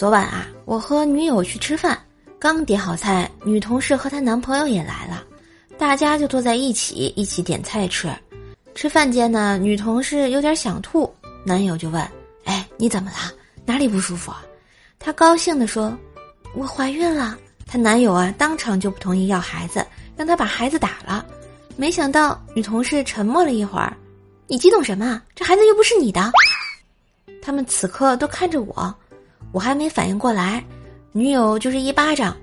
[0.00, 2.02] 昨晚啊，我和女友去吃饭，
[2.38, 5.22] 刚点好菜，女同事和她男朋友也来了，
[5.76, 8.10] 大家就坐在一起一起点菜吃。
[8.74, 12.02] 吃饭间呢，女同事有点想吐，男友就问
[12.44, 13.30] ：“哎，你怎么了？
[13.66, 14.32] 哪里不舒服？”
[14.98, 15.94] 她高兴地说
[16.56, 19.86] ：“我怀孕了。”她男友啊，当场就不同意要孩子，
[20.16, 21.26] 让她把孩子打了。
[21.76, 23.94] 没想到女同事沉默了一会儿，
[24.46, 25.20] 你激动什么？
[25.34, 26.32] 这孩子又不是你的。
[27.42, 28.94] 他们此刻都看着我，
[29.52, 30.64] 我还没反应过来，
[31.12, 32.36] 女友就是一巴掌，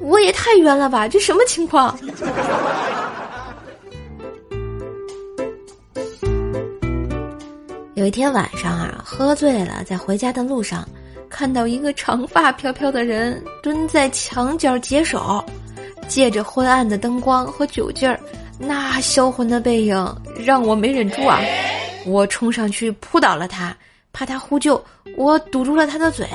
[0.00, 1.08] 我也太冤了吧！
[1.08, 1.98] 这什么情况？
[7.94, 10.86] 有一天晚上啊，喝醉了，在回家的路上，
[11.28, 15.44] 看到一个长发飘飘的人蹲在墙角解手，
[16.08, 18.18] 借着昏暗的灯光和酒劲儿。
[18.58, 21.40] 那销魂的背影让我没忍住啊！
[22.06, 23.76] 我冲上去扑倒了他，
[24.14, 24.82] 怕他呼救，
[25.16, 26.26] 我堵住了他的嘴。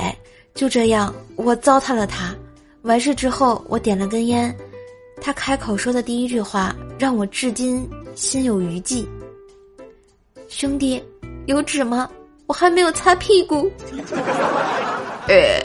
[0.54, 2.34] 就这样，我糟蹋了他。
[2.82, 4.54] 完事之后，我点了根烟，
[5.20, 9.08] 他开口说的第一句话让我至今心有余悸。
[10.48, 11.02] 兄弟，
[11.46, 12.10] 有纸吗？
[12.46, 13.70] 我还没有擦屁股。
[15.28, 15.60] 呃。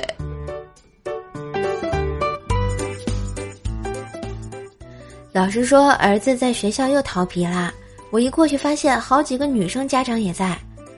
[5.34, 7.74] 老师说儿子在学校又调皮啦，
[8.10, 10.58] 我一过去发现好几个女生家长也在。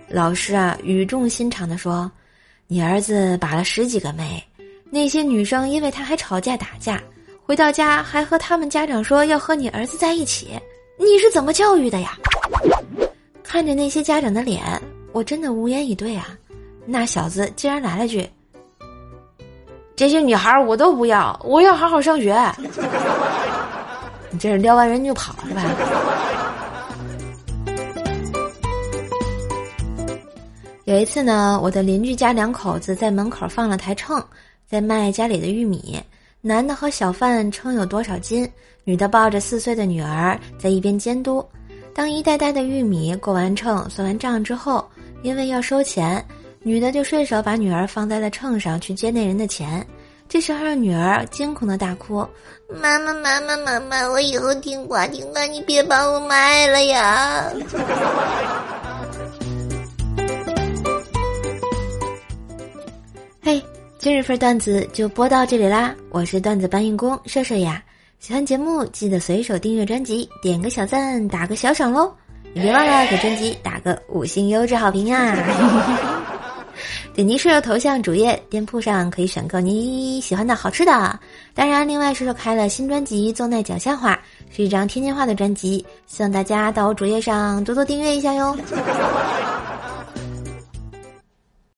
[0.09, 2.09] 老师啊语重心长地说
[2.67, 4.41] ：“你儿子把了十几个妹，
[4.89, 7.01] 那些女生因为他还吵架打架，
[7.45, 10.59] 回到家还和他们家长说要和你儿子在一起，
[10.97, 12.17] 你是怎么教育的呀？”
[13.43, 14.63] 看着那些家长的脸，
[15.11, 16.29] 我真的无言以对啊。
[16.85, 18.29] 那小子竟然来了句
[19.95, 22.33] ：“这些女孩我都不要，我要好好上学。”
[24.31, 25.63] 你这是撩完人就跑是吧？
[30.87, 34.23] 有一次呢，我的邻居家两口子在门口放了台秤，
[34.65, 36.01] 在卖家里的玉米。
[36.39, 38.49] 男的和小贩称有多少斤，
[38.85, 41.45] 女的抱着四岁的女儿在一边监督。
[41.93, 44.81] 当一袋袋的玉米过完秤、算完账之后，
[45.23, 46.25] 因为要收钱，
[46.61, 49.85] 女的就顺手把女儿放在了秤上去接那人的钱。
[50.29, 52.25] 这时候，女儿惊恐的大哭
[52.81, 57.51] ：“妈妈，妈妈，妈妈，我以后听话听话，你别把我卖了呀！”
[63.99, 65.95] 今日份段子就播到这里啦！
[66.11, 67.83] 我是段子搬运工射射呀，
[68.19, 72.13] 喜欢节目记得随手订阅专辑，点个小赞，打个小赏喽！
[72.53, 75.35] 你别忘了给专辑打个五星优质好评啊！
[77.15, 81.19] 点击射手头像主页店铺上可以选购你喜欢的好吃的。
[81.55, 84.13] 当然，另外射手开了新专辑《奏奈讲笑话》，
[84.55, 88.55] 是一张天津话的专辑，希望大家到我主页上多多订阅一下哟。